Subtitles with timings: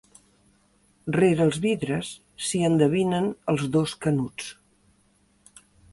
[1.17, 2.09] Rere els vidres
[2.45, 4.53] s'hi endevinen els dos Canuts.